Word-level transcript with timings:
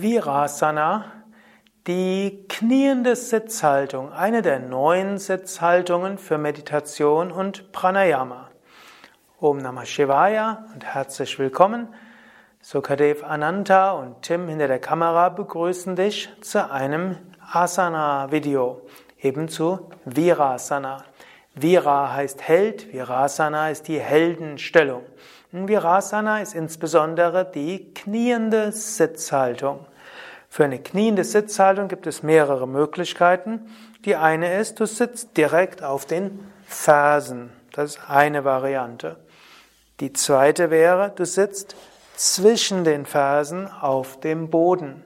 Virasana, 0.00 1.04
die 1.86 2.46
kniende 2.48 3.16
Sitzhaltung, 3.16 4.12
eine 4.12 4.40
der 4.40 4.60
neuen 4.60 5.18
Sitzhaltungen 5.18 6.16
für 6.16 6.38
Meditation 6.38 7.30
und 7.30 7.72
Pranayama. 7.72 8.48
Om 9.40 9.58
Namah 9.58 9.84
Shivaya 9.84 10.66
und 10.72 10.84
herzlich 10.84 11.38
willkommen. 11.38 11.88
Sukadev 12.60 13.24
Ananta 13.24 13.90
und 13.90 14.22
Tim 14.22 14.48
hinter 14.48 14.68
der 14.68 14.78
Kamera 14.78 15.28
begrüßen 15.28 15.96
dich 15.96 16.30
zu 16.40 16.70
einem 16.70 17.16
Asana-Video, 17.52 18.82
eben 19.20 19.48
zu 19.48 19.90
Virasana. 20.04 21.04
Vira 21.54 22.14
heißt 22.14 22.40
Held, 22.48 22.92
Virasana 22.92 23.70
ist 23.70 23.88
die 23.88 24.00
Heldenstellung. 24.00 25.02
Virasana 25.52 26.40
ist 26.40 26.54
insbesondere 26.54 27.44
die 27.44 27.92
kniende 27.92 28.72
Sitzhaltung. 28.72 29.86
Für 30.48 30.64
eine 30.64 30.78
kniende 30.78 31.24
Sitzhaltung 31.24 31.88
gibt 31.88 32.06
es 32.06 32.22
mehrere 32.22 32.66
Möglichkeiten. 32.66 33.70
Die 34.06 34.16
eine 34.16 34.58
ist, 34.58 34.80
du 34.80 34.86
sitzt 34.86 35.36
direkt 35.36 35.82
auf 35.82 36.06
den 36.06 36.40
Fersen. 36.64 37.52
Das 37.72 37.96
ist 37.96 38.00
eine 38.08 38.44
Variante. 38.44 39.16
Die 40.00 40.14
zweite 40.14 40.70
wäre, 40.70 41.12
du 41.14 41.26
sitzt 41.26 41.76
zwischen 42.16 42.84
den 42.84 43.04
Fersen 43.04 43.70
auf 43.70 44.20
dem 44.20 44.48
Boden. 44.48 45.04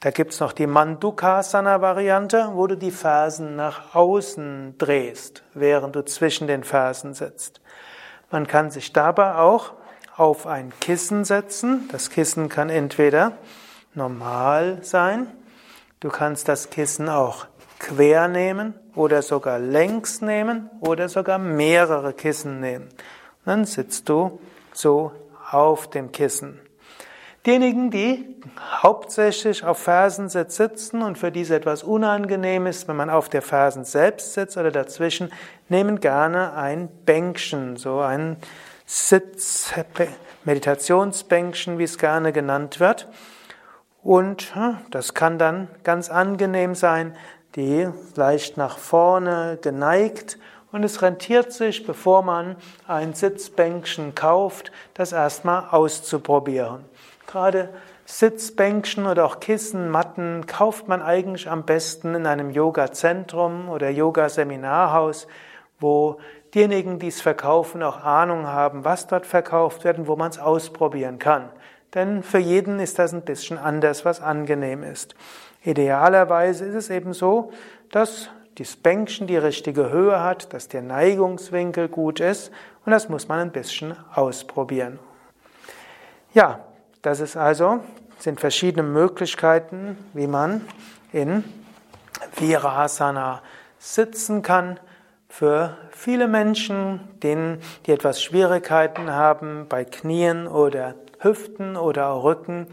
Da 0.00 0.10
gibt's 0.10 0.40
noch 0.40 0.52
die 0.52 0.66
Mandukasana-Variante, 0.66 2.50
wo 2.52 2.66
du 2.66 2.76
die 2.76 2.90
Fersen 2.90 3.56
nach 3.56 3.94
außen 3.94 4.76
drehst, 4.76 5.42
während 5.54 5.96
du 5.96 6.04
zwischen 6.04 6.46
den 6.46 6.64
Fersen 6.64 7.14
sitzt. 7.14 7.60
Man 8.30 8.46
kann 8.46 8.70
sich 8.70 8.92
dabei 8.92 9.36
auch 9.36 9.72
auf 10.16 10.46
ein 10.46 10.72
Kissen 10.80 11.24
setzen. 11.24 11.88
Das 11.90 12.10
Kissen 12.10 12.48
kann 12.48 12.70
entweder 12.70 13.32
normal 13.94 14.78
sein, 14.82 15.26
du 15.98 16.10
kannst 16.10 16.48
das 16.48 16.70
Kissen 16.70 17.08
auch 17.08 17.46
quer 17.80 18.28
nehmen 18.28 18.74
oder 18.94 19.22
sogar 19.22 19.58
längs 19.58 20.20
nehmen 20.20 20.70
oder 20.80 21.08
sogar 21.08 21.38
mehrere 21.38 22.12
Kissen 22.12 22.60
nehmen. 22.60 22.88
dann 23.44 23.64
sitzt 23.64 24.08
du 24.08 24.38
so 24.72 25.12
auf 25.50 25.90
dem 25.90 26.12
Kissen. 26.12 26.60
Diejenigen, 27.46 27.90
die 27.90 28.36
hauptsächlich 28.82 29.64
auf 29.64 29.78
Fersensitz 29.78 30.56
sitzen 30.56 31.00
und 31.00 31.16
für 31.16 31.32
diese 31.32 31.56
etwas 31.56 31.82
unangenehm 31.82 32.66
ist, 32.66 32.86
wenn 32.86 32.96
man 32.96 33.08
auf 33.08 33.30
der 33.30 33.40
Fersen 33.40 33.84
selbst 33.84 34.34
sitzt 34.34 34.58
oder 34.58 34.70
dazwischen, 34.70 35.32
nehmen 35.70 36.00
gerne 36.00 36.52
ein 36.52 36.88
Bänkchen, 37.06 37.78
so 37.78 38.00
ein 38.00 38.36
Sitz, 38.84 39.72
Meditationsbänkchen, 40.44 41.78
wie 41.78 41.84
es 41.84 41.96
gerne 41.96 42.32
genannt 42.32 42.78
wird. 42.78 43.08
Und 44.02 44.52
das 44.90 45.14
kann 45.14 45.38
dann 45.38 45.68
ganz 45.82 46.10
angenehm 46.10 46.74
sein, 46.74 47.16
die 47.56 47.88
leicht 48.16 48.58
nach 48.58 48.76
vorne 48.76 49.58
geneigt 49.62 50.38
und 50.72 50.84
es 50.84 51.00
rentiert 51.00 51.54
sich, 51.54 51.86
bevor 51.86 52.22
man 52.22 52.56
ein 52.86 53.14
Sitzbänkchen 53.14 54.14
kauft, 54.14 54.72
das 54.92 55.12
erstmal 55.12 55.68
auszuprobieren. 55.70 56.84
Gerade 57.30 57.68
Sitzbänkchen 58.06 59.06
oder 59.06 59.24
auch 59.24 59.38
Kissen, 59.38 59.88
Matten 59.88 60.46
kauft 60.48 60.88
man 60.88 61.00
eigentlich 61.00 61.48
am 61.48 61.64
besten 61.64 62.16
in 62.16 62.26
einem 62.26 62.50
Yoga-Zentrum 62.50 63.68
oder 63.68 63.88
Yoga-Seminarhaus, 63.88 65.28
wo 65.78 66.18
diejenigen, 66.52 66.98
die 66.98 67.06
es 67.06 67.20
verkaufen, 67.20 67.84
auch 67.84 68.02
Ahnung 68.02 68.48
haben, 68.48 68.84
was 68.84 69.06
dort 69.06 69.26
verkauft 69.26 69.84
wird 69.84 69.98
und 69.98 70.08
wo 70.08 70.16
man 70.16 70.30
es 70.30 70.40
ausprobieren 70.40 71.20
kann. 71.20 71.50
Denn 71.94 72.24
für 72.24 72.38
jeden 72.38 72.80
ist 72.80 72.98
das 72.98 73.12
ein 73.12 73.22
bisschen 73.22 73.58
anders, 73.58 74.04
was 74.04 74.20
angenehm 74.20 74.82
ist. 74.82 75.14
Idealerweise 75.62 76.64
ist 76.64 76.74
es 76.74 76.90
eben 76.90 77.12
so, 77.12 77.52
dass 77.92 78.28
das 78.56 78.74
Bänkchen 78.74 79.28
die 79.28 79.36
richtige 79.36 79.90
Höhe 79.90 80.20
hat, 80.20 80.52
dass 80.52 80.66
der 80.66 80.82
Neigungswinkel 80.82 81.88
gut 81.88 82.18
ist 82.18 82.50
und 82.84 82.90
das 82.90 83.08
muss 83.08 83.28
man 83.28 83.38
ein 83.38 83.52
bisschen 83.52 83.94
ausprobieren. 84.14 84.98
Ja, 86.34 86.60
das 87.02 87.20
ist 87.20 87.36
also, 87.36 87.80
sind 88.18 88.40
verschiedene 88.40 88.82
Möglichkeiten, 88.82 89.96
wie 90.12 90.26
man 90.26 90.66
in 91.12 91.44
Virasana 92.36 93.42
sitzen 93.78 94.42
kann. 94.42 94.78
Für 95.28 95.78
viele 95.92 96.28
Menschen, 96.28 97.00
denen, 97.22 97.62
die 97.86 97.92
etwas 97.92 98.22
Schwierigkeiten 98.22 99.10
haben 99.10 99.66
bei 99.68 99.84
Knien 99.84 100.46
oder 100.46 100.94
Hüften 101.20 101.76
oder 101.76 102.22
Rücken, 102.22 102.66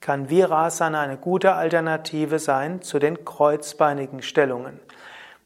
kann 0.00 0.28
Virasana 0.28 1.00
eine 1.00 1.16
gute 1.16 1.52
Alternative 1.52 2.38
sein 2.38 2.82
zu 2.82 2.98
den 2.98 3.24
kreuzbeinigen 3.24 4.22
Stellungen. 4.22 4.80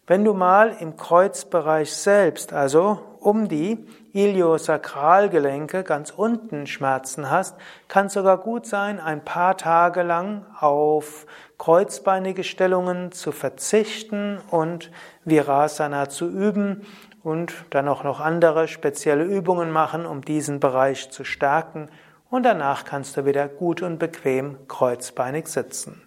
Wenn 0.07 0.23
du 0.23 0.35
mal 0.35 0.77
im 0.81 0.99
Kreuzbereich 0.99 1.91
selbst, 1.91 2.53
also 2.53 3.01
um 3.21 3.49
die 3.49 3.87
Iliosakralgelenke 4.13 5.83
ganz 5.83 6.11
unten 6.11 6.67
Schmerzen 6.67 7.31
hast, 7.31 7.57
kann 7.89 8.07
es 8.07 8.13
sogar 8.13 8.37
gut 8.37 8.67
sein, 8.67 9.01
ein 9.01 9.25
paar 9.25 9.57
Tage 9.57 10.03
lang 10.03 10.45
auf 10.61 11.25
kreuzbeinige 11.57 12.45
Stellungen 12.45 13.13
zu 13.13 13.33
verzichten 13.33 14.39
und 14.51 14.91
Virasana 15.25 16.11
zu 16.11 16.29
üben 16.29 16.83
und 17.23 17.55
dann 17.71 17.89
auch 17.89 18.05
noch 18.05 18.21
andere 18.21 18.69
spezielle 18.69 19.25
Übungen 19.25 19.71
machen, 19.71 20.05
um 20.05 20.21
diesen 20.21 20.61
Bereich 20.61 21.11
zu 21.13 21.25
stärken 21.25 21.89
und 22.29 22.43
danach 22.43 22.85
kannst 22.85 23.17
du 23.17 23.25
wieder 23.25 23.49
gut 23.49 23.81
und 23.81 23.99
bequem 23.99 24.69
kreuzbeinig 24.69 25.49
sitzen. 25.49 26.04